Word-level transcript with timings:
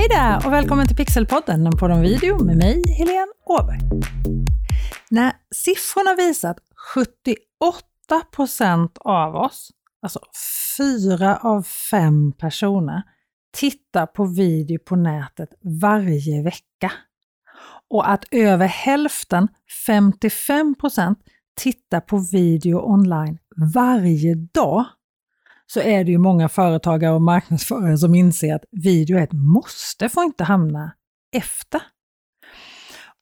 Hej 0.00 0.08
där 0.08 0.46
och 0.46 0.52
välkommen 0.52 0.86
till 0.86 0.96
Pixelpodden, 0.96 1.66
en 1.66 1.76
podd 1.76 1.90
om 1.90 2.00
video 2.00 2.44
med 2.44 2.56
mig, 2.56 2.82
Helene 2.98 3.32
Åberg. 3.44 3.80
När 5.10 5.32
siffrorna 5.50 6.14
visar 6.14 6.50
att 6.50 6.58
78% 8.44 8.98
av 9.00 9.36
oss, 9.36 9.70
alltså 10.02 10.20
fyra 10.76 11.36
av 11.36 11.62
fem 11.62 12.32
personer, 12.32 13.02
tittar 13.52 14.06
på 14.06 14.24
video 14.24 14.78
på 14.78 14.96
nätet 14.96 15.48
varje 15.82 16.42
vecka 16.42 16.92
och 17.90 18.10
att 18.10 18.24
över 18.30 18.66
hälften, 18.66 19.48
55% 19.86 21.14
tittar 21.56 22.00
på 22.00 22.18
video 22.32 22.92
online 22.92 23.38
varje 23.74 24.34
dag 24.34 24.84
så 25.72 25.80
är 25.80 26.04
det 26.04 26.10
ju 26.10 26.18
många 26.18 26.48
företagare 26.48 27.14
och 27.14 27.22
marknadsförare 27.22 27.98
som 27.98 28.14
inser 28.14 28.54
att 28.54 28.64
video 28.70 29.18
är 29.18 29.22
ett 29.22 29.32
måste, 29.32 30.08
får 30.08 30.24
inte 30.24 30.44
hamna 30.44 30.92
efter. 31.36 31.80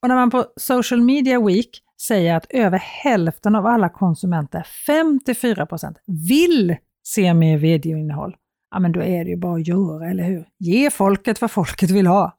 Och 0.01 0.07
när 0.07 0.15
man 0.15 0.29
på 0.29 0.45
Social 0.57 1.01
Media 1.01 1.41
Week 1.41 1.69
säger 2.07 2.35
att 2.35 2.45
över 2.49 2.77
hälften 2.77 3.55
av 3.55 3.65
alla 3.65 3.89
konsumenter, 3.89 4.67
54% 4.87 5.95
vill 6.29 6.75
se 7.03 7.33
mer 7.33 7.57
videoinnehåll, 7.57 8.35
ja 8.71 8.79
men 8.79 8.91
då 8.91 9.03
är 9.03 9.25
det 9.25 9.29
ju 9.29 9.37
bara 9.37 9.55
att 9.55 9.67
göra, 9.67 10.09
eller 10.09 10.23
hur? 10.23 10.45
Ge 10.59 10.91
folket 10.91 11.41
vad 11.41 11.51
folket 11.51 11.91
vill 11.91 12.07
ha. 12.07 12.35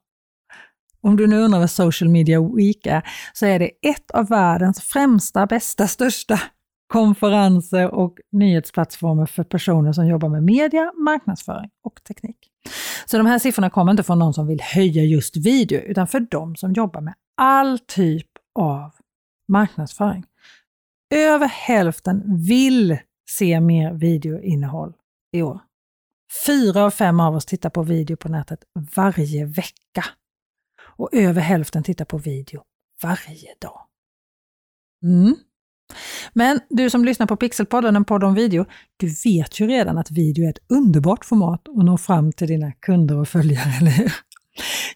Om 1.00 1.16
du 1.16 1.26
nu 1.26 1.38
undrar 1.38 1.60
vad 1.60 1.70
Social 1.70 2.10
Media 2.10 2.40
Week 2.40 2.86
är, 2.86 3.02
så 3.32 3.46
är 3.46 3.58
det 3.58 3.70
ett 3.82 4.10
av 4.10 4.28
världens 4.28 4.80
främsta, 4.80 5.46
bästa, 5.46 5.86
största 5.86 6.40
konferenser 6.90 7.94
och 7.94 8.18
nyhetsplattformar 8.32 9.26
för 9.26 9.44
personer 9.44 9.92
som 9.92 10.06
jobbar 10.06 10.28
med 10.28 10.42
media, 10.42 10.92
marknadsföring 10.96 11.70
och 11.84 12.04
teknik. 12.04 12.36
Så 13.06 13.16
de 13.16 13.26
här 13.26 13.38
siffrorna 13.38 13.70
kommer 13.70 13.90
inte 13.90 14.02
från 14.02 14.18
någon 14.18 14.34
som 14.34 14.46
vill 14.46 14.60
höja 14.60 15.02
just 15.02 15.36
video, 15.36 15.80
utan 15.80 16.06
för 16.06 16.20
de 16.20 16.56
som 16.56 16.72
jobbar 16.72 17.00
med 17.00 17.14
all 17.36 17.78
typ 17.78 18.26
av 18.54 18.90
marknadsföring. 19.48 20.24
Över 21.14 21.46
hälften 21.46 22.22
vill 22.48 22.98
se 23.30 23.60
mer 23.60 23.92
videoinnehåll 23.92 24.92
i 25.32 25.42
år. 25.42 25.60
Fyra 26.46 26.84
av 26.84 26.90
fem 26.90 27.20
av 27.20 27.34
oss 27.34 27.46
tittar 27.46 27.70
på 27.70 27.82
video 27.82 28.16
på 28.16 28.28
nätet 28.28 28.60
varje 28.96 29.44
vecka. 29.44 30.04
Och 30.82 31.14
över 31.14 31.40
hälften 31.40 31.82
tittar 31.82 32.04
på 32.04 32.18
video 32.18 32.62
varje 33.02 33.54
dag. 33.60 33.86
Mm. 35.04 35.36
Men 36.32 36.60
du 36.70 36.90
som 36.90 37.04
lyssnar 37.04 37.26
på 37.26 37.36
Pixelpodden, 37.36 37.96
en 37.96 38.04
podd 38.04 38.24
om 38.24 38.34
video, 38.34 38.64
du 38.96 39.06
vet 39.24 39.60
ju 39.60 39.66
redan 39.66 39.98
att 39.98 40.10
video 40.10 40.46
är 40.46 40.50
ett 40.50 40.64
underbart 40.68 41.24
format 41.24 41.68
att 41.68 41.84
nå 41.84 41.98
fram 41.98 42.32
till 42.32 42.48
dina 42.48 42.72
kunder 42.72 43.16
och 43.16 43.28
följare, 43.28 43.72
eller 43.80 43.90
hur? 43.90 44.12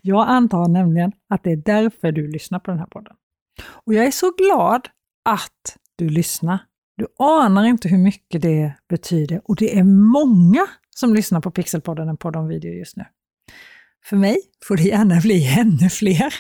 Jag 0.03 0.29
antar 0.29 0.69
nämligen 0.69 1.13
att 1.29 1.45
det 1.45 1.53
är 1.53 1.57
därför 1.57 2.13
du 2.13 2.31
lyssnar 2.31 2.59
på 2.59 2.71
den 2.71 2.81
här 2.81 2.87
podden. 2.87 3.15
Och 3.87 3.95
jag 3.95 4.05
är 4.05 4.11
så 4.11 4.33
glad 4.39 4.89
att 5.25 5.77
du 5.97 6.09
lyssnar. 6.09 6.59
Du 6.97 7.07
anar 7.19 7.65
inte 7.65 7.89
hur 7.89 7.99
mycket 7.99 8.43
det 8.43 8.75
betyder 8.89 9.41
och 9.45 9.57
det 9.57 9.79
är 9.79 9.85
många 9.85 10.67
som 10.91 11.15
lyssnar 11.15 11.41
på 11.41 11.51
Pixelpodden, 11.51 12.09
en 12.09 12.17
podd 12.17 12.37
om 12.37 12.49
video 12.49 12.73
just 12.73 12.97
nu. 12.97 13.05
För 14.05 14.17
mig 14.17 14.37
får 14.69 14.77
det 14.77 14.83
gärna 14.83 15.21
bli 15.21 15.55
ännu 15.59 15.91
fler. 15.91 16.35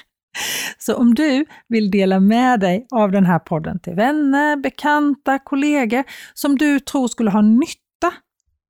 Så 0.78 0.96
om 0.96 1.14
du 1.14 1.44
vill 1.68 1.90
dela 1.90 2.20
med 2.20 2.60
dig 2.60 2.86
av 2.90 3.10
den 3.10 3.26
här 3.26 3.38
podden 3.38 3.78
till 3.78 3.94
vänner, 3.94 4.56
bekanta, 4.56 5.38
kollegor 5.38 6.04
som 6.34 6.56
du 6.56 6.80
tror 6.80 7.08
skulle 7.08 7.30
ha 7.30 7.40
nytta 7.40 8.12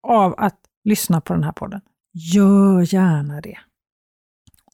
av 0.08 0.34
att 0.38 0.58
lyssna 0.84 1.20
på 1.20 1.32
den 1.32 1.44
här 1.44 1.52
podden, 1.52 1.80
gör 2.34 2.94
gärna 2.94 3.40
det. 3.40 3.58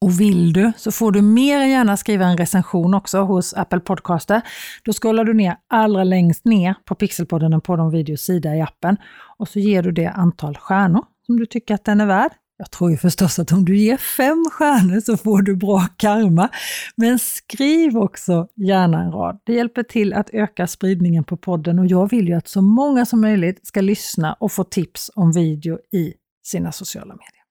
Och 0.00 0.20
vill 0.20 0.52
du 0.52 0.72
så 0.76 0.92
får 0.92 1.12
du 1.12 1.22
mer 1.22 1.60
än 1.60 1.70
gärna 1.70 1.96
skriva 1.96 2.24
en 2.24 2.36
recension 2.36 2.94
också 2.94 3.20
hos 3.20 3.54
Apple 3.54 3.80
Podcaster. 3.80 4.42
Då 4.84 4.92
scrollar 4.92 5.24
du 5.24 5.34
ner 5.34 5.56
allra 5.68 6.04
längst 6.04 6.44
ner 6.44 6.74
på 6.84 6.94
Pixelpodden 6.94 7.60
på 7.60 7.76
de 7.76 7.90
videos 7.90 8.20
sida 8.20 8.56
i 8.56 8.60
appen 8.60 8.96
och 9.38 9.48
så 9.48 9.58
ger 9.58 9.82
du 9.82 9.92
det 9.92 10.06
antal 10.06 10.56
stjärnor 10.56 11.04
som 11.26 11.36
du 11.36 11.46
tycker 11.46 11.74
att 11.74 11.84
den 11.84 12.00
är 12.00 12.06
värd. 12.06 12.32
Jag 12.60 12.70
tror 12.70 12.90
ju 12.90 12.96
förstås 12.96 13.38
att 13.38 13.52
om 13.52 13.64
du 13.64 13.76
ger 13.76 13.96
fem 13.96 14.44
stjärnor 14.52 15.00
så 15.00 15.16
får 15.16 15.42
du 15.42 15.56
bra 15.56 15.86
karma. 15.96 16.48
Men 16.96 17.18
skriv 17.18 17.96
också 17.96 18.48
gärna 18.56 19.02
en 19.02 19.12
rad. 19.12 19.40
Det 19.44 19.52
hjälper 19.52 19.82
till 19.82 20.12
att 20.12 20.30
öka 20.32 20.66
spridningen 20.66 21.24
på 21.24 21.36
podden 21.36 21.78
och 21.78 21.86
jag 21.86 22.10
vill 22.10 22.28
ju 22.28 22.34
att 22.34 22.48
så 22.48 22.62
många 22.62 23.06
som 23.06 23.20
möjligt 23.20 23.66
ska 23.66 23.80
lyssna 23.80 24.32
och 24.32 24.52
få 24.52 24.64
tips 24.64 25.10
om 25.14 25.32
video 25.32 25.78
i 25.92 26.14
sina 26.46 26.72
sociala 26.72 27.14
medier. 27.14 27.44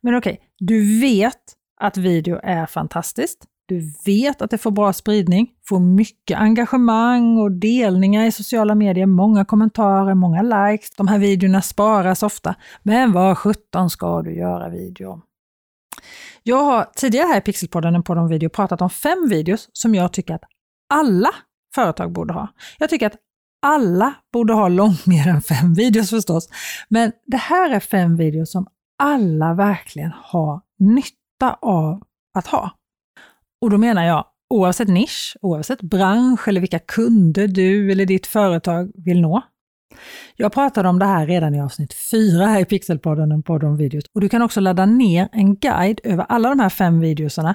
Men 0.00 0.14
okej, 0.14 0.32
okay, 0.32 0.46
du 0.58 1.00
vet 1.00 1.42
att 1.80 1.96
video 1.96 2.40
är 2.42 2.66
fantastiskt. 2.66 3.44
Du 3.66 3.92
vet 4.06 4.42
att 4.42 4.50
det 4.50 4.58
får 4.58 4.70
bra 4.70 4.92
spridning, 4.92 5.50
får 5.68 5.80
mycket 5.80 6.38
engagemang 6.38 7.38
och 7.38 7.52
delningar 7.52 8.24
i 8.24 8.32
sociala 8.32 8.74
medier, 8.74 9.06
många 9.06 9.44
kommentarer, 9.44 10.14
många 10.14 10.42
likes. 10.42 10.90
De 10.90 11.08
här 11.08 11.18
videorna 11.18 11.62
sparas 11.62 12.22
ofta. 12.22 12.54
Men 12.82 13.12
vad 13.12 13.38
sjutton 13.38 13.90
ska 13.90 14.22
du 14.22 14.36
göra 14.36 14.68
video 14.68 15.10
om? 15.10 15.22
Jag 16.42 16.64
har 16.64 16.86
tidigare 16.96 17.26
här 17.26 17.38
i 17.38 17.40
Pixelpodden, 17.40 17.94
en 17.94 18.02
podd 18.02 18.18
om 18.18 18.28
video, 18.28 18.48
pratat 18.48 18.82
om 18.82 18.90
fem 18.90 19.28
videos 19.28 19.68
som 19.72 19.94
jag 19.94 20.12
tycker 20.12 20.34
att 20.34 20.44
alla 20.94 21.30
företag 21.74 22.12
borde 22.12 22.34
ha. 22.34 22.48
Jag 22.78 22.90
tycker 22.90 23.06
att 23.06 23.16
alla 23.62 24.14
borde 24.32 24.52
ha 24.52 24.68
långt 24.68 25.06
mer 25.06 25.28
än 25.28 25.42
fem 25.42 25.74
videos 25.74 26.10
förstås. 26.10 26.48
Men 26.88 27.12
det 27.26 27.36
här 27.36 27.70
är 27.70 27.80
fem 27.80 28.16
videos 28.16 28.52
som 28.52 28.66
alla 28.98 29.54
verkligen 29.54 30.12
har 30.22 30.60
nytta 30.78 31.58
av 31.60 32.02
att 32.34 32.46
ha. 32.46 32.70
Och 33.64 33.70
då 33.70 33.78
menar 33.78 34.04
jag 34.04 34.24
oavsett 34.50 34.88
nisch, 34.88 35.36
oavsett 35.42 35.82
bransch 35.82 36.48
eller 36.48 36.60
vilka 36.60 36.78
kunder 36.78 37.48
du 37.48 37.92
eller 37.92 38.06
ditt 38.06 38.26
företag 38.26 38.92
vill 38.94 39.20
nå. 39.20 39.42
Jag 40.36 40.52
pratade 40.52 40.88
om 40.88 40.98
det 40.98 41.04
här 41.04 41.26
redan 41.26 41.54
i 41.54 41.60
avsnitt 41.60 41.94
4 41.94 42.46
här 42.46 42.60
i 42.60 42.64
Pixelpodden, 42.64 43.32
en 43.32 43.42
podd 43.42 43.64
om 43.64 43.76
videos. 43.76 44.04
Och 44.14 44.20
du 44.20 44.28
kan 44.28 44.42
också 44.42 44.60
ladda 44.60 44.86
ner 44.86 45.28
en 45.32 45.56
guide 45.56 46.00
över 46.04 46.24
alla 46.28 46.48
de 46.48 46.60
här 46.60 46.68
fem 46.68 47.00
videosarna. 47.00 47.54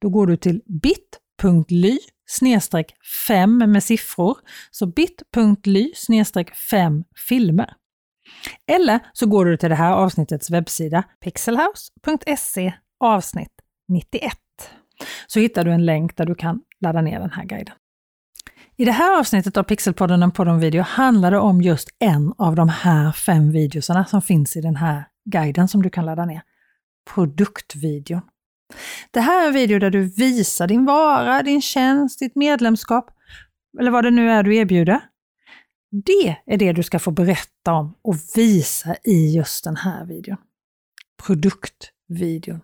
Då 0.00 0.08
går 0.08 0.26
du 0.26 0.36
till 0.36 0.62
bit.ly 0.82 1.98
snedstreck 2.26 2.94
5 3.28 3.58
med 3.58 3.82
siffror. 3.82 4.38
Så 4.70 4.86
bit.ly 4.86 5.92
snedstreck 5.94 6.54
5 6.54 7.04
filmer. 7.28 7.72
Eller 8.72 9.00
så 9.12 9.26
går 9.26 9.44
du 9.44 9.56
till 9.56 9.68
det 9.70 9.74
här 9.74 9.92
avsnittets 9.92 10.50
webbsida 10.50 11.02
pixelhouse.se 11.24 12.72
avsnitt 13.00 13.52
91 13.88 14.32
så 15.26 15.40
hittar 15.40 15.64
du 15.64 15.72
en 15.72 15.84
länk 15.84 16.16
där 16.16 16.26
du 16.26 16.34
kan 16.34 16.60
ladda 16.80 17.00
ner 17.00 17.20
den 17.20 17.30
här 17.30 17.44
guiden. 17.44 17.74
I 18.76 18.84
det 18.84 18.92
här 18.92 19.18
avsnittet 19.18 19.56
av 19.56 19.62
Pixelpodden, 19.62 20.22
en 20.22 20.30
podd 20.30 20.48
om 20.48 20.60
video, 20.60 20.82
handlar 20.82 21.30
det 21.30 21.38
om 21.38 21.62
just 21.62 21.88
en 21.98 22.34
av 22.38 22.54
de 22.54 22.68
här 22.68 23.12
fem 23.12 23.52
videorna 23.52 24.04
som 24.04 24.22
finns 24.22 24.56
i 24.56 24.60
den 24.60 24.76
här 24.76 25.04
guiden 25.30 25.68
som 25.68 25.82
du 25.82 25.90
kan 25.90 26.06
ladda 26.06 26.24
ner. 26.24 26.42
Produktvideon. 27.14 28.22
Det 29.10 29.20
här 29.20 29.42
är 29.42 29.48
en 29.48 29.54
video 29.54 29.78
där 29.78 29.90
du 29.90 30.02
visar 30.02 30.66
din 30.66 30.84
vara, 30.84 31.42
din 31.42 31.62
tjänst, 31.62 32.18
ditt 32.18 32.36
medlemskap 32.36 33.10
eller 33.80 33.90
vad 33.90 34.04
det 34.04 34.10
nu 34.10 34.30
är 34.30 34.42
du 34.42 34.56
erbjuder. 34.56 35.00
Det 35.90 36.36
är 36.46 36.56
det 36.56 36.72
du 36.72 36.82
ska 36.82 36.98
få 36.98 37.10
berätta 37.10 37.72
om 37.72 37.94
och 38.02 38.16
visa 38.34 38.96
i 39.04 39.34
just 39.36 39.64
den 39.64 39.76
här 39.76 40.04
videon. 40.04 40.36
Produktvideon. 41.26 42.60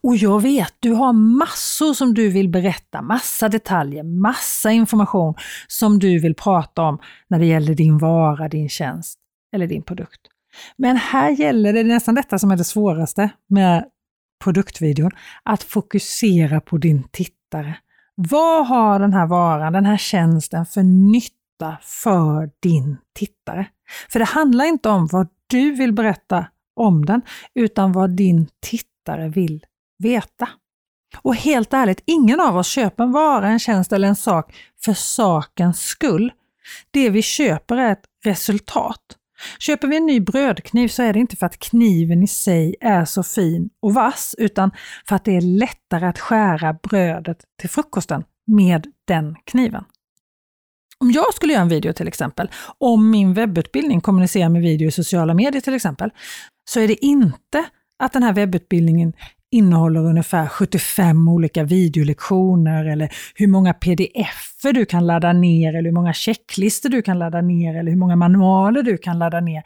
Och 0.00 0.16
jag 0.16 0.42
vet, 0.42 0.74
du 0.80 0.92
har 0.92 1.12
massor 1.12 1.94
som 1.94 2.14
du 2.14 2.28
vill 2.28 2.48
berätta, 2.48 3.02
massa 3.02 3.48
detaljer, 3.48 4.02
massa 4.02 4.70
information 4.70 5.34
som 5.68 5.98
du 5.98 6.18
vill 6.18 6.34
prata 6.34 6.82
om 6.82 6.98
när 7.28 7.38
det 7.38 7.46
gäller 7.46 7.74
din 7.74 7.98
vara, 7.98 8.48
din 8.48 8.68
tjänst 8.68 9.18
eller 9.54 9.66
din 9.66 9.82
produkt. 9.82 10.20
Men 10.76 10.96
här 10.96 11.30
gäller 11.30 11.72
det 11.72 11.84
nästan 11.84 12.14
detta 12.14 12.38
som 12.38 12.50
är 12.50 12.56
det 12.56 12.64
svåraste 12.64 13.30
med 13.48 13.84
produktvideon, 14.44 15.10
att 15.42 15.62
fokusera 15.62 16.60
på 16.60 16.78
din 16.78 17.04
tittare. 17.10 17.74
Vad 18.14 18.66
har 18.66 18.98
den 18.98 19.12
här 19.12 19.26
varan, 19.26 19.72
den 19.72 19.86
här 19.86 19.96
tjänsten 19.96 20.66
för 20.66 20.82
nytta 20.82 21.78
för 21.82 22.50
din 22.62 22.96
tittare? 23.18 23.66
För 24.08 24.18
det 24.18 24.24
handlar 24.24 24.64
inte 24.64 24.88
om 24.88 25.06
vad 25.06 25.28
du 25.46 25.70
vill 25.74 25.92
berätta 25.92 26.46
om 26.76 27.04
den, 27.04 27.22
utan 27.54 27.92
vad 27.92 28.10
din 28.10 28.46
tittare 28.60 28.91
tittare 29.02 29.28
vill 29.28 29.64
veta. 29.98 30.48
Och 31.22 31.36
helt 31.36 31.72
ärligt, 31.72 32.02
ingen 32.06 32.40
av 32.40 32.56
oss 32.56 32.68
köper 32.68 33.04
en 33.04 33.12
vara, 33.12 33.48
en 33.48 33.58
tjänst 33.58 33.92
eller 33.92 34.08
en 34.08 34.16
sak 34.16 34.54
för 34.84 34.92
sakens 34.92 35.80
skull. 35.80 36.32
Det 36.90 37.10
vi 37.10 37.22
köper 37.22 37.76
är 37.76 37.92
ett 37.92 38.04
resultat. 38.24 39.00
Köper 39.58 39.88
vi 39.88 39.96
en 39.96 40.06
ny 40.06 40.20
brödkniv 40.20 40.88
så 40.88 41.02
är 41.02 41.12
det 41.12 41.18
inte 41.18 41.36
för 41.36 41.46
att 41.46 41.58
kniven 41.58 42.22
i 42.22 42.28
sig 42.28 42.76
är 42.80 43.04
så 43.04 43.22
fin 43.22 43.70
och 43.82 43.94
vass, 43.94 44.34
utan 44.38 44.70
för 45.08 45.16
att 45.16 45.24
det 45.24 45.36
är 45.36 45.40
lättare 45.40 46.06
att 46.06 46.18
skära 46.18 46.76
brödet 46.82 47.38
till 47.60 47.70
frukosten 47.70 48.24
med 48.46 48.86
den 49.08 49.36
kniven. 49.44 49.84
Om 50.98 51.10
jag 51.10 51.34
skulle 51.34 51.52
göra 51.52 51.62
en 51.62 51.68
video 51.68 51.92
till 51.92 52.08
exempel, 52.08 52.50
om 52.78 53.10
min 53.10 53.34
webbutbildning 53.34 54.00
kommunicerar 54.00 54.48
med 54.48 54.62
video 54.62 54.88
i 54.88 54.90
sociala 54.90 55.34
medier 55.34 55.60
till 55.60 55.74
exempel, 55.74 56.10
så 56.64 56.80
är 56.80 56.88
det 56.88 57.04
inte 57.04 57.64
att 58.02 58.12
den 58.12 58.22
här 58.22 58.32
webbutbildningen 58.32 59.12
innehåller 59.50 60.00
ungefär 60.00 60.46
75 60.46 61.28
olika 61.28 61.64
videolektioner 61.64 62.84
eller 62.84 63.12
hur 63.34 63.46
många 63.46 63.74
pdf 63.74 64.62
du 64.62 64.84
kan 64.84 65.06
ladda 65.06 65.32
ner 65.32 65.68
eller 65.68 65.90
hur 65.90 65.94
många 65.94 66.12
checklistor 66.12 66.88
du 66.88 67.02
kan 67.02 67.18
ladda 67.18 67.40
ner 67.40 67.78
eller 67.78 67.90
hur 67.90 67.98
många 67.98 68.16
manualer 68.16 68.82
du 68.82 68.98
kan 68.98 69.18
ladda 69.18 69.40
ner. 69.40 69.62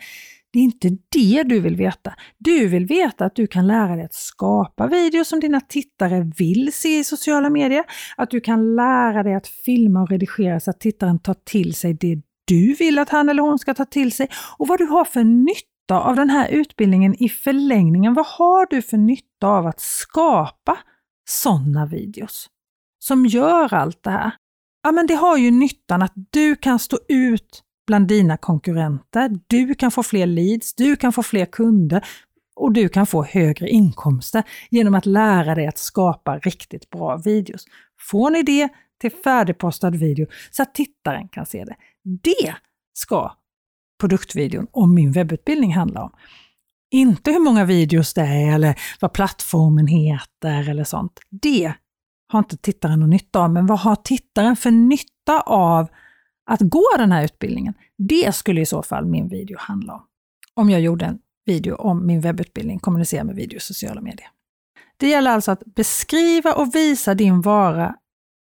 Det 0.52 0.58
är 0.58 0.62
inte 0.62 0.88
det 1.08 1.42
du 1.42 1.60
vill 1.60 1.76
veta. 1.76 2.14
Du 2.38 2.68
vill 2.68 2.86
veta 2.86 3.24
att 3.24 3.36
du 3.36 3.46
kan 3.46 3.66
lära 3.66 3.96
dig 3.96 4.04
att 4.04 4.14
skapa 4.14 4.86
videos 4.86 5.28
som 5.28 5.40
dina 5.40 5.60
tittare 5.60 6.32
vill 6.36 6.72
se 6.72 6.98
i 6.98 7.04
sociala 7.04 7.50
medier. 7.50 7.84
Att 8.16 8.30
du 8.30 8.40
kan 8.40 8.76
lära 8.76 9.22
dig 9.22 9.34
att 9.34 9.46
filma 9.46 10.02
och 10.02 10.10
redigera 10.10 10.60
så 10.60 10.70
att 10.70 10.80
tittaren 10.80 11.18
tar 11.18 11.36
till 11.44 11.74
sig 11.74 11.94
det 11.94 12.22
du 12.44 12.74
vill 12.74 12.98
att 12.98 13.08
han 13.08 13.28
eller 13.28 13.42
hon 13.42 13.58
ska 13.58 13.74
ta 13.74 13.84
till 13.84 14.12
sig 14.12 14.28
och 14.58 14.68
vad 14.68 14.78
du 14.78 14.84
har 14.84 15.04
för 15.04 15.24
nytta 15.24 15.75
av 15.94 16.16
den 16.16 16.30
här 16.30 16.48
utbildningen 16.48 17.22
i 17.22 17.28
förlängningen. 17.28 18.14
Vad 18.14 18.26
har 18.26 18.66
du 18.70 18.82
för 18.82 18.96
nytta 18.96 19.46
av 19.46 19.66
att 19.66 19.80
skapa 19.80 20.78
sådana 21.28 21.86
videos 21.86 22.50
som 22.98 23.26
gör 23.26 23.74
allt 23.74 24.02
det 24.02 24.10
här? 24.10 24.32
Ja, 24.82 24.92
men 24.92 25.06
det 25.06 25.14
har 25.14 25.36
ju 25.36 25.50
nyttan 25.50 26.02
att 26.02 26.12
du 26.30 26.56
kan 26.56 26.78
stå 26.78 26.98
ut 27.08 27.62
bland 27.86 28.08
dina 28.08 28.36
konkurrenter. 28.36 29.30
Du 29.46 29.74
kan 29.74 29.90
få 29.90 30.02
fler 30.02 30.26
leads, 30.26 30.74
du 30.74 30.96
kan 30.96 31.12
få 31.12 31.22
fler 31.22 31.46
kunder 31.46 32.04
och 32.56 32.72
du 32.72 32.88
kan 32.88 33.06
få 33.06 33.24
högre 33.24 33.68
inkomster 33.68 34.42
genom 34.70 34.94
att 34.94 35.06
lära 35.06 35.54
dig 35.54 35.66
att 35.66 35.78
skapa 35.78 36.38
riktigt 36.38 36.90
bra 36.90 37.16
videos. 37.16 37.64
Från 38.10 38.36
idé 38.36 38.68
till 39.00 39.10
färdigpostad 39.10 39.90
video 39.90 40.26
så 40.50 40.62
att 40.62 40.74
tittaren 40.74 41.28
kan 41.28 41.46
se 41.46 41.64
det. 41.64 41.76
Det 42.04 42.54
ska 42.92 43.36
produktvideon 44.00 44.66
om 44.72 44.94
min 44.94 45.12
webbutbildning 45.12 45.74
handlar 45.74 46.02
om. 46.02 46.10
Inte 46.90 47.30
hur 47.30 47.40
många 47.40 47.64
videos 47.64 48.14
det 48.14 48.22
är 48.22 48.54
eller 48.54 48.80
vad 49.00 49.12
plattformen 49.12 49.86
heter 49.86 50.70
eller 50.70 50.84
sånt. 50.84 51.20
Det 51.30 51.72
har 52.28 52.38
inte 52.38 52.56
tittaren 52.56 53.00
någon 53.00 53.10
nytta 53.10 53.40
av, 53.40 53.50
men 53.50 53.66
vad 53.66 53.78
har 53.78 53.96
tittaren 53.96 54.56
för 54.56 54.70
nytta 54.70 55.40
av 55.46 55.88
att 56.50 56.60
gå 56.60 56.84
den 56.98 57.12
här 57.12 57.24
utbildningen? 57.24 57.74
Det 57.98 58.34
skulle 58.34 58.60
i 58.60 58.66
så 58.66 58.82
fall 58.82 59.06
min 59.06 59.28
video 59.28 59.56
handla 59.60 59.94
om. 59.94 60.02
Om 60.54 60.70
jag 60.70 60.80
gjorde 60.80 61.04
en 61.04 61.18
video 61.46 61.74
om 61.74 62.06
min 62.06 62.20
webbutbildning, 62.20 62.78
kommunicera 62.78 63.24
med 63.24 63.34
video 63.36 63.56
och 63.56 63.62
sociala 63.62 64.00
medier. 64.00 64.28
Det 64.96 65.08
gäller 65.08 65.30
alltså 65.30 65.50
att 65.50 65.64
beskriva 65.64 66.52
och 66.52 66.74
visa 66.74 67.14
din 67.14 67.40
vara 67.40 67.94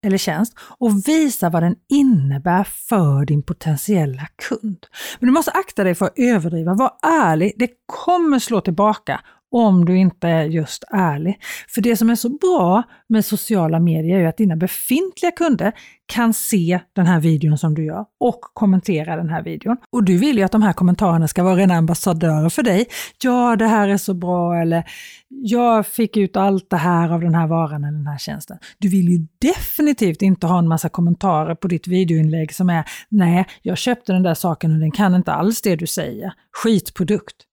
eller 0.06 0.18
tjänst 0.18 0.54
och 0.58 1.08
visa 1.08 1.50
vad 1.50 1.62
den 1.62 1.76
innebär 1.88 2.64
för 2.64 3.24
din 3.24 3.42
potentiella 3.42 4.26
kund. 4.48 4.86
Men 5.18 5.26
du 5.26 5.32
måste 5.32 5.50
akta 5.50 5.84
dig 5.84 5.94
för 5.94 6.06
att 6.06 6.18
överdriva. 6.18 6.74
Var 6.74 6.92
ärlig. 7.02 7.54
Det 7.58 7.70
kommer 7.86 8.38
slå 8.38 8.60
tillbaka 8.60 9.20
om 9.50 9.84
du 9.84 9.96
inte 9.96 10.28
är 10.28 10.44
just 10.44 10.84
ärlig. 10.90 11.38
För 11.68 11.80
det 11.80 11.96
som 11.96 12.10
är 12.10 12.14
så 12.14 12.28
bra 12.28 12.82
med 13.08 13.24
sociala 13.24 13.80
medier 13.80 14.18
är 14.18 14.28
att 14.28 14.36
dina 14.36 14.56
befintliga 14.56 15.30
kunder 15.30 15.72
kan 16.06 16.34
se 16.34 16.80
den 16.92 17.06
här 17.06 17.20
videon 17.20 17.58
som 17.58 17.74
du 17.74 17.84
gör 17.84 18.04
och 18.20 18.40
kommentera 18.40 19.16
den 19.16 19.28
här 19.28 19.42
videon. 19.42 19.76
Och 19.92 20.04
du 20.04 20.18
vill 20.18 20.38
ju 20.38 20.44
att 20.44 20.52
de 20.52 20.62
här 20.62 20.72
kommentarerna 20.72 21.28
ska 21.28 21.42
vara 21.42 21.56
rena 21.56 21.74
ambassadörer 21.74 22.48
för 22.48 22.62
dig. 22.62 22.86
Ja, 23.22 23.56
det 23.56 23.66
här 23.66 23.88
är 23.88 23.96
så 23.96 24.14
bra 24.14 24.56
eller 24.56 24.84
jag 25.28 25.86
fick 25.86 26.16
ut 26.16 26.36
allt 26.36 26.70
det 26.70 26.76
här 26.76 27.12
av 27.12 27.20
den 27.20 27.34
här 27.34 27.46
varan 27.46 27.84
eller 27.84 27.98
den 27.98 28.06
här 28.06 28.18
tjänsten. 28.18 28.58
Du 28.78 28.88
vill 28.88 29.08
ju 29.08 29.26
definitivt 29.40 30.22
inte 30.22 30.46
ha 30.46 30.58
en 30.58 30.68
massa 30.68 30.88
kommentarer 30.88 31.54
på 31.54 31.68
ditt 31.68 31.86
videoinlägg 31.86 32.54
som 32.54 32.70
är 32.70 32.84
nej, 33.08 33.46
jag 33.62 33.78
köpte 33.78 34.12
den 34.12 34.22
där 34.22 34.34
saken 34.34 34.72
och 34.72 34.80
den 34.80 34.90
kan 34.90 35.14
inte 35.14 35.32
alls 35.32 35.62
det 35.62 35.76
du 35.76 35.86
säger. 35.86 36.32
Skitprodukt. 36.52 37.47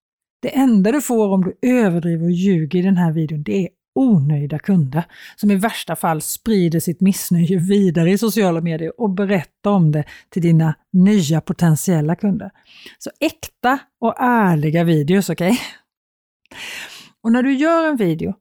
Det 0.46 0.56
enda 0.56 0.92
du 0.92 1.00
får 1.00 1.28
om 1.28 1.44
du 1.44 1.68
överdriver 1.68 2.24
och 2.24 2.30
ljuger 2.30 2.78
i 2.78 2.82
den 2.82 2.96
här 2.96 3.12
videon, 3.12 3.42
det 3.42 3.64
är 3.64 3.68
onöjda 3.94 4.58
kunder 4.58 5.04
som 5.36 5.50
i 5.50 5.56
värsta 5.56 5.96
fall 5.96 6.22
sprider 6.22 6.80
sitt 6.80 7.00
missnöje 7.00 7.58
vidare 7.58 8.10
i 8.10 8.18
sociala 8.18 8.60
medier 8.60 9.00
och 9.00 9.10
berättar 9.10 9.70
om 9.70 9.92
det 9.92 10.04
till 10.30 10.42
dina 10.42 10.74
nya 10.92 11.40
potentiella 11.40 12.16
kunder. 12.16 12.50
Så 12.98 13.10
äkta 13.20 13.78
och 14.00 14.14
ärliga 14.18 14.84
videos, 14.84 15.30
okej? 15.30 15.50
Okay? 15.50 15.58
Och 17.22 17.32
när 17.32 17.42
du 17.42 17.54
gör 17.54 17.88
en 17.88 17.96
video, 17.96 18.34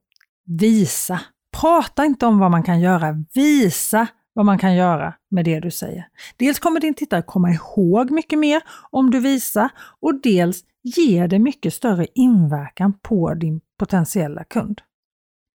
visa. 0.45 1.21
Prata 1.61 2.05
inte 2.05 2.25
om 2.25 2.39
vad 2.39 2.51
man 2.51 2.63
kan 2.63 2.81
göra, 2.81 3.23
visa 3.33 4.07
vad 4.33 4.45
man 4.45 4.57
kan 4.57 4.75
göra 4.75 5.13
med 5.31 5.45
det 5.45 5.59
du 5.59 5.71
säger. 5.71 6.07
Dels 6.37 6.59
kommer 6.59 6.79
din 6.79 6.93
tittare 6.93 7.21
komma 7.21 7.51
ihåg 7.51 8.11
mycket 8.11 8.39
mer 8.39 8.61
om 8.91 9.11
du 9.11 9.19
visar 9.19 9.69
och 9.99 10.21
dels 10.21 10.63
ger 10.85 11.27
det 11.27 11.39
mycket 11.39 11.73
större 11.73 12.07
inverkan 12.15 12.93
på 13.01 13.33
din 13.33 13.61
potentiella 13.79 14.43
kund. 14.43 14.81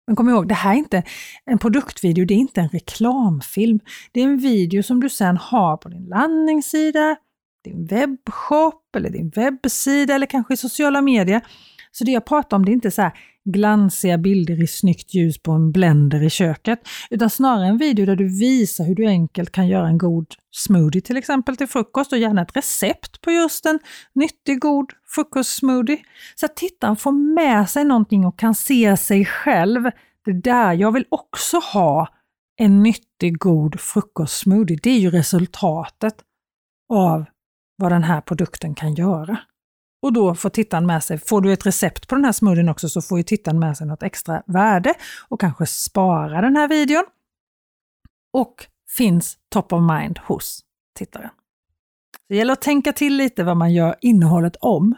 Men 0.08 0.16
kom 0.16 0.30
ihåg, 0.30 0.48
det 0.48 0.56
här 0.56 0.74
är 0.74 0.78
inte 0.78 1.04
en 1.46 1.58
produktvideo, 1.58 2.26
det 2.26 2.34
är 2.34 2.38
inte 2.38 2.62
en 2.62 2.70
reklamfilm. 2.70 3.80
Det 4.12 4.20
är 4.20 4.24
en 4.24 4.38
video 4.38 4.84
som 4.84 5.00
du 5.00 5.10
sedan 5.10 5.38
har 5.38 5.78
på 5.78 5.90
din 5.90 6.06
landningssida, 6.06 7.16
din 7.64 7.86
webbshop 7.86 8.96
eller 8.96 9.10
din 9.10 9.30
webbsida 9.30 10.16
eller 10.16 10.26
kanske 10.26 10.54
i 10.54 10.58
sociala 10.58 11.02
medier. 11.02 11.42
Så 11.92 12.04
det 12.04 12.12
jag 12.12 12.26
pratar 12.26 12.58
om 12.58 12.66
det 12.66 12.72
är 12.72 12.74
inte 12.74 12.92
så 12.92 13.02
här 13.02 13.12
glansiga 13.52 14.18
bilder 14.18 14.64
i 14.64 14.68
snyggt 14.68 15.14
ljus 15.14 15.42
på 15.42 15.52
en 15.52 15.72
blender 15.72 16.24
i 16.24 16.30
köket, 16.30 16.80
utan 17.10 17.30
snarare 17.30 17.68
en 17.68 17.78
video 17.78 18.06
där 18.06 18.16
du 18.16 18.40
visar 18.40 18.86
hur 18.86 18.96
du 18.96 19.08
enkelt 19.08 19.52
kan 19.52 19.68
göra 19.68 19.88
en 19.88 19.98
god 19.98 20.28
smoothie 20.52 21.02
till 21.02 21.18
exempel 21.18 21.58
till 21.58 21.68
frukost 21.68 22.14
och 22.14 22.20
gärna 22.20 22.42
ett 22.42 22.58
recept 22.58 23.22
på 23.22 23.32
just 23.32 23.66
en 23.66 23.80
nyttig 24.16 24.60
god 24.60 24.92
frukostsmoothie. 25.16 25.98
Så 26.36 26.46
att 26.46 26.56
tittaren 26.56 26.96
får 26.96 27.12
med 27.12 27.70
sig 27.70 27.86
någonting 27.86 28.26
och 28.26 28.40
kan 28.40 28.56
se 28.56 28.98
sig 28.98 29.26
själv. 29.26 29.84
Det 30.26 30.34
där, 30.34 30.74
jag 30.74 30.92
vill 30.92 31.06
också 31.10 31.58
ha 31.58 32.08
en 32.58 32.84
nyttig 32.84 33.38
god 33.38 33.80
frukostsmoothie. 33.80 34.80
Det 34.84 34.90
är 34.90 35.00
ju 35.00 35.12
resultatet 35.12 36.16
av 36.94 37.26
vad 37.76 37.92
den 37.92 38.04
här 38.04 38.22
produkten 38.22 38.76
kan 38.76 38.94
göra. 38.94 39.38
Och 40.02 40.14
då 40.14 40.36
får 40.36 40.50
tittaren 40.50 40.86
med 40.86 41.04
sig, 41.04 41.18
får 41.18 41.42
du 41.42 41.54
ett 41.54 41.66
recept 41.66 42.08
på 42.08 42.16
den 42.16 42.26
här 42.26 42.32
smoothien 42.32 42.70
också 42.70 42.90
så 42.90 43.02
får 43.02 43.18
ju 43.18 43.24
tittaren 43.24 43.60
med 43.60 43.78
sig 43.78 43.88
något 43.88 44.04
extra 44.04 44.44
värde 44.46 44.94
och 45.30 45.40
kanske 45.40 45.66
spara 45.66 46.42
den 46.42 46.56
här 46.56 46.68
videon. 46.68 47.04
Och 48.34 48.66
finns 48.98 49.38
top 49.50 49.74
of 49.74 49.82
mind 49.82 50.20
hos 50.20 50.60
tittaren. 50.98 51.30
Det 52.30 52.36
gäller 52.36 52.54
att 52.54 52.62
tänka 52.62 52.94
till 52.94 53.16
lite 53.16 53.44
vad 53.44 53.58
man 53.58 53.74
gör 53.74 53.96
innehållet 54.02 54.56
om. 54.56 54.96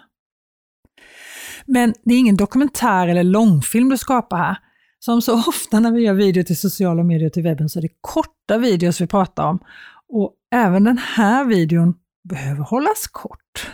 Men 1.66 1.94
det 2.04 2.14
är 2.14 2.20
ingen 2.20 2.38
dokumentär 2.38 3.08
eller 3.08 3.24
långfilm 3.24 3.90
du 3.90 3.98
skapar 3.98 4.38
här. 4.38 4.58
Som 5.00 5.22
så 5.22 5.34
ofta 5.48 5.80
när 5.80 5.92
vi 5.92 6.02
gör 6.02 6.14
video 6.14 6.44
till 6.44 6.58
sociala 6.58 7.04
medier 7.04 7.28
och 7.28 7.34
till 7.34 7.44
webben 7.44 7.70
så 7.70 7.80
är 7.80 7.82
det 7.82 8.02
korta 8.02 8.58
videos 8.58 9.02
vi 9.02 9.08
pratar 9.08 9.48
om. 9.48 9.60
Och 10.10 10.34
även 10.52 10.84
den 10.84 10.98
här 10.98 11.46
videon 11.46 11.94
behöver 12.30 12.64
hållas 12.64 13.08
kort. 13.08 13.72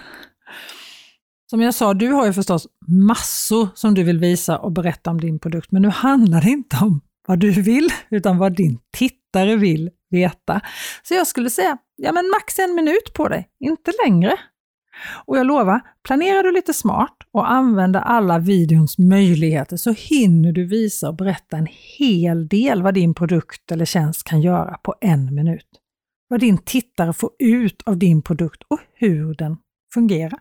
Som 1.49 1.61
jag 1.61 1.73
sa, 1.73 1.93
du 1.93 2.11
har 2.11 2.25
ju 2.25 2.33
förstås 2.33 2.67
massor 2.87 3.67
som 3.75 3.93
du 3.93 4.03
vill 4.03 4.19
visa 4.19 4.57
och 4.57 4.71
berätta 4.71 5.11
om 5.11 5.21
din 5.21 5.39
produkt, 5.39 5.71
men 5.71 5.81
nu 5.81 5.89
handlar 5.89 6.41
det 6.41 6.49
inte 6.49 6.77
om 6.81 7.01
vad 7.27 7.39
du 7.39 7.51
vill, 7.51 7.89
utan 8.09 8.37
vad 8.37 8.55
din 8.55 8.79
tittare 8.97 9.55
vill 9.55 9.89
veta. 10.09 10.61
Så 11.03 11.13
jag 11.13 11.27
skulle 11.27 11.49
säga, 11.49 11.77
ja 11.95 12.11
men 12.11 12.29
max 12.29 12.59
en 12.59 12.75
minut 12.75 13.13
på 13.13 13.27
dig, 13.27 13.47
inte 13.59 13.91
längre. 14.05 14.37
Och 15.25 15.37
jag 15.37 15.47
lovar, 15.47 15.81
planerar 16.03 16.43
du 16.43 16.51
lite 16.51 16.73
smart 16.73 17.17
och 17.31 17.51
använder 17.51 17.99
alla 17.99 18.39
videons 18.39 18.97
möjligheter 18.97 19.77
så 19.77 19.91
hinner 19.91 20.51
du 20.51 20.65
visa 20.65 21.09
och 21.09 21.15
berätta 21.15 21.57
en 21.57 21.67
hel 21.97 22.47
del 22.47 22.83
vad 22.83 22.93
din 22.93 23.13
produkt 23.13 23.71
eller 23.71 23.85
tjänst 23.85 24.23
kan 24.23 24.41
göra 24.41 24.77
på 24.83 24.95
en 25.01 25.35
minut. 25.35 25.67
Vad 26.27 26.39
din 26.39 26.57
tittare 26.57 27.13
får 27.13 27.31
ut 27.39 27.81
av 27.85 27.97
din 27.97 28.21
produkt 28.21 28.63
och 28.67 28.79
hur 28.93 29.35
den 29.35 29.57
fungerar. 29.93 30.39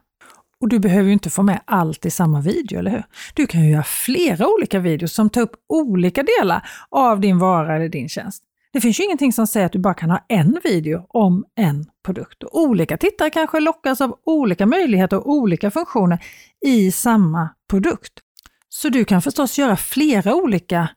Och 0.61 0.69
du 0.69 0.79
behöver 0.79 1.07
ju 1.07 1.13
inte 1.13 1.31
få 1.31 1.43
med 1.43 1.61
allt 1.65 2.07
i 2.07 2.11
samma 2.11 2.41
video, 2.41 2.79
eller 2.79 2.91
hur? 2.91 3.05
Du 3.35 3.47
kan 3.47 3.65
ju 3.65 3.71
göra 3.71 3.85
flera 3.85 4.49
olika 4.49 4.79
videos 4.79 5.13
som 5.13 5.31
tar 5.31 5.41
upp 5.41 5.53
olika 5.69 6.23
delar 6.23 6.69
av 6.91 7.21
din 7.21 7.39
vara 7.39 7.77
eller 7.77 7.89
din 7.89 8.09
tjänst. 8.09 8.43
Det 8.73 8.81
finns 8.81 9.01
ju 9.01 9.05
ingenting 9.05 9.33
som 9.33 9.47
säger 9.47 9.67
att 9.67 9.73
du 9.73 9.79
bara 9.79 9.95
kan 9.95 10.11
ha 10.11 10.25
en 10.29 10.61
video 10.65 11.07
om 11.09 11.45
en 11.55 11.87
produkt. 12.05 12.43
Och 12.43 12.61
olika 12.61 12.97
tittare 12.97 13.31
kanske 13.31 13.61
lockas 13.61 14.01
av 14.01 14.19
olika 14.27 14.67
möjligheter 14.67 15.17
och 15.17 15.31
olika 15.31 15.71
funktioner 15.71 16.25
i 16.67 16.93
samma 16.93 17.49
produkt. 17.71 18.13
Så 18.69 18.89
du 18.89 19.05
kan 19.05 19.23
förstås 19.23 19.59
göra 19.59 19.77
flera 19.77 20.35
olika 20.35 20.89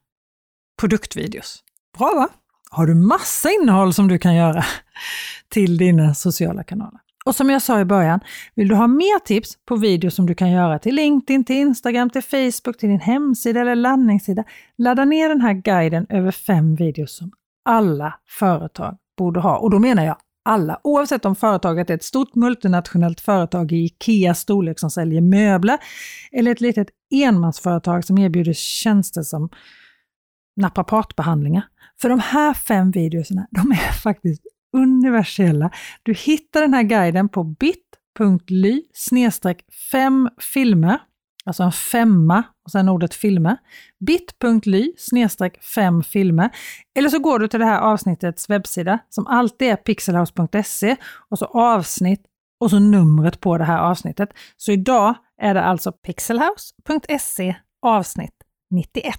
produktvideos. 0.79 1.63
Bra 1.97 2.13
va? 2.15 2.29
Har 2.71 2.87
du 2.87 2.95
massa 2.95 3.49
innehåll 3.51 3.93
som 3.93 4.07
du 4.07 4.17
kan 4.17 4.35
göra 4.35 4.65
till 5.49 5.77
dina 5.77 6.15
sociala 6.15 6.63
kanaler. 6.63 6.99
Och 7.25 7.35
som 7.35 7.49
jag 7.49 7.61
sa 7.61 7.79
i 7.79 7.85
början, 7.85 8.19
vill 8.55 8.67
du 8.67 8.75
ha 8.75 8.87
mer 8.87 9.19
tips 9.19 9.57
på 9.65 9.75
videos 9.75 10.15
som 10.15 10.25
du 10.25 10.35
kan 10.35 10.51
göra 10.51 10.79
till 10.79 10.95
LinkedIn, 10.95 11.43
till 11.43 11.55
Instagram, 11.55 12.09
till 12.09 12.21
Facebook, 12.21 12.77
till 12.77 12.89
din 12.89 12.99
hemsida 12.99 13.61
eller 13.61 13.75
landningssida, 13.75 14.43
ladda 14.77 15.05
ner 15.05 15.29
den 15.29 15.41
här 15.41 15.53
guiden 15.53 16.05
över 16.09 16.31
fem 16.31 16.75
videos 16.75 17.17
som 17.17 17.31
alla 17.65 18.13
företag 18.39 18.97
borde 19.17 19.39
ha. 19.39 19.57
Och 19.57 19.69
då 19.69 19.79
menar 19.79 20.05
jag 20.05 20.17
alla, 20.45 20.79
oavsett 20.83 21.25
om 21.25 21.35
företaget 21.35 21.89
är 21.89 21.93
ett 21.93 22.03
stort 22.03 22.35
multinationellt 22.35 23.21
företag 23.21 23.71
i 23.71 23.75
Ikeas 23.75 24.39
storlek 24.39 24.79
som 24.79 24.91
säljer 24.91 25.21
möbler 25.21 25.77
eller 26.31 26.51
ett 26.51 26.61
litet 26.61 26.87
enmansföretag 27.11 28.05
som 28.05 28.17
erbjuder 28.17 28.53
tjänster 28.53 29.21
som 29.21 29.49
naprapatbehandlingar. 30.55 31.63
För 32.01 32.09
de 32.09 32.19
här 32.19 32.53
fem 32.53 32.91
videorna, 32.91 33.47
de 33.51 33.71
är 33.71 33.91
faktiskt 34.03 34.43
universella. 34.73 35.71
Du 36.03 36.13
hittar 36.13 36.61
den 36.61 36.73
här 36.73 36.83
guiden 36.83 37.29
på 37.29 37.43
bit.ly 37.43 38.81
5 39.91 40.29
filmer, 40.53 40.99
alltså 41.45 41.63
en 41.63 41.71
femma 41.71 42.43
och 42.65 42.71
sen 42.71 42.89
ordet 42.89 43.13
filmer. 43.13 43.57
bit.ly 44.05 44.93
5 45.75 46.03
filmer. 46.03 46.49
Eller 46.97 47.09
så 47.09 47.19
går 47.19 47.39
du 47.39 47.47
till 47.47 47.59
det 47.59 47.65
här 47.65 47.81
avsnittets 47.81 48.49
webbsida 48.49 48.99
som 49.09 49.27
alltid 49.27 49.67
är 49.67 49.75
pixelhouse.se 49.75 50.95
och 51.29 51.39
så 51.39 51.45
avsnitt 51.45 52.25
och 52.59 52.69
så 52.69 52.79
numret 52.79 53.39
på 53.39 53.57
det 53.57 53.63
här 53.63 53.79
avsnittet. 53.79 54.29
Så 54.57 54.71
idag 54.71 55.15
är 55.41 55.53
det 55.53 55.63
alltså 55.63 55.91
pixelhouse.se 55.91 57.55
avsnitt 57.81 58.43
91. 58.71 59.15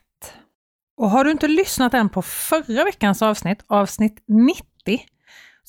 Och 0.97 1.11
har 1.11 1.25
du 1.25 1.31
inte 1.31 1.49
lyssnat 1.49 1.95
än 1.95 2.09
på 2.09 2.23
förra 2.23 2.85
veckans 2.85 3.23
avsnitt, 3.23 3.65
avsnitt 3.67 4.25
90, 4.29 4.65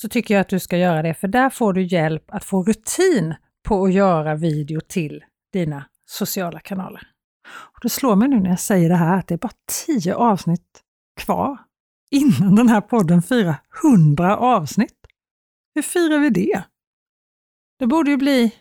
så 0.02 0.10
tycker 0.10 0.34
jag 0.34 0.42
att 0.42 0.50
du 0.50 0.60
ska 0.60 0.78
göra 0.78 1.02
det, 1.02 1.14
för 1.14 1.28
där 1.28 1.50
får 1.50 1.74
du 1.74 1.84
hjälp 1.84 2.24
att 2.28 2.44
få 2.44 2.64
rutin 2.64 3.36
på 3.64 3.84
att 3.84 3.94
göra 3.94 4.36
video 4.36 4.82
till 4.82 5.24
dina 5.54 5.86
sociala 6.06 6.60
kanaler. 6.60 7.08
Och 7.48 7.80
det 7.82 7.90
slår 7.90 8.16
mig 8.16 8.28
nu 8.28 8.40
när 8.40 8.50
jag 8.50 8.60
säger 8.60 8.90
det 8.90 8.96
här 8.96 9.20
att 9.20 9.28
det 9.28 9.34
är 9.34 9.38
bara 9.38 9.54
10 9.86 10.16
avsnitt 10.16 10.82
kvar 11.20 11.58
innan 12.12 12.56
den 12.56 12.70
här 12.70 12.82
podden 12.82 13.22
firar 13.22 13.56
100 13.84 14.38
avsnitt. 14.38 14.98
Hur 15.76 15.82
firar 15.82 16.20
vi 16.20 16.30
det? 16.30 16.64
Det 17.80 17.88
borde 17.88 18.12
ju 18.12 18.18
bli 18.18 18.56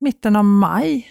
mitten 0.00 0.36
av 0.36 0.44
maj 0.44 1.08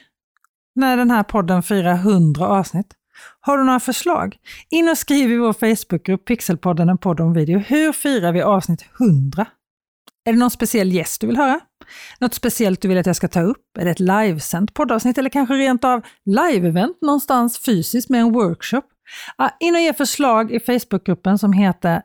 när 0.75 0.97
den 0.97 1.11
här 1.11 1.23
podden 1.23 1.63
firar 1.63 1.93
100 1.95 2.47
avsnitt. 2.47 2.93
Har 3.41 3.57
du 3.57 3.63
några 3.63 3.79
förslag? 3.79 4.37
In 4.69 4.89
och 4.89 4.97
skriv 4.97 5.31
i 5.31 5.37
vår 5.37 5.53
Facebookgrupp 5.53 6.25
Pixelpodden 6.25 6.89
en 6.89 6.97
podd 6.97 7.19
om 7.19 7.33
video. 7.33 7.59
Hur 7.59 7.91
firar 7.91 8.31
vi 8.31 8.41
avsnitt 8.41 8.85
100? 8.99 9.45
Är 10.25 10.33
det 10.33 10.39
någon 10.39 10.51
speciell 10.51 10.91
gäst 10.91 11.21
du 11.21 11.27
vill 11.27 11.37
höra? 11.37 11.59
Något 12.19 12.33
speciellt 12.33 12.81
du 12.81 12.87
vill 12.87 12.97
att 12.97 13.05
jag 13.05 13.15
ska 13.15 13.27
ta 13.27 13.41
upp? 13.41 13.77
Är 13.79 13.85
det 13.85 13.91
ett 13.91 13.99
livesänt 13.99 14.73
poddavsnitt 14.73 15.17
eller 15.17 15.29
kanske 15.29 15.53
rent 15.53 15.83
av 15.83 16.01
live-event 16.25 16.97
någonstans 17.01 17.59
fysiskt 17.59 18.09
med 18.09 18.21
en 18.21 18.33
workshop? 18.33 18.81
in 19.59 19.75
och 19.75 19.81
ge 19.81 19.93
förslag 19.93 20.51
i 20.51 20.59
Facebookgruppen 20.59 21.37
som 21.37 21.53
heter 21.53 22.01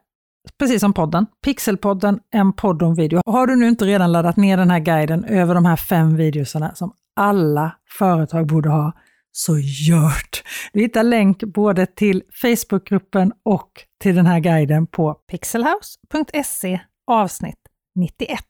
precis 0.59 0.81
som 0.81 0.92
podden, 0.92 1.26
Pixelpodden, 1.45 2.21
en 2.31 2.52
podd 2.52 2.83
om 2.83 2.95
video. 2.95 3.21
Har 3.26 3.47
du 3.47 3.57
nu 3.57 3.69
inte 3.69 3.85
redan 3.85 4.12
laddat 4.12 4.37
ner 4.37 4.57
den 4.57 4.71
här 4.71 4.78
guiden 4.78 5.25
över 5.25 5.54
de 5.54 5.64
här 5.64 5.76
fem 5.76 6.16
videorna 6.16 6.75
som 6.75 6.92
alla 7.16 7.76
företag 7.99 8.47
borde 8.47 8.69
ha, 8.69 8.92
så 9.32 9.58
gör 9.58 10.08
det! 10.30 10.38
Du 10.72 10.80
hittar 10.80 11.02
länk 11.02 11.44
både 11.44 11.86
till 11.86 12.22
Facebookgruppen 12.42 13.32
och 13.44 13.70
till 14.02 14.14
den 14.14 14.26
här 14.26 14.40
guiden 14.40 14.86
på 14.86 15.14
pixelhouse.se 15.14 16.80
avsnitt 17.06 17.58
91. 17.94 18.40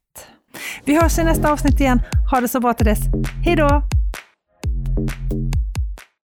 Vi 0.84 1.00
hörs 1.00 1.18
i 1.18 1.24
nästa 1.24 1.52
avsnitt 1.52 1.80
igen. 1.80 2.00
Ha 2.30 2.40
det 2.40 2.48
så 2.48 2.60
bra 2.60 2.74
till 2.74 2.86
dess. 2.86 3.00
Hej 3.44 3.56
då! 3.56 3.82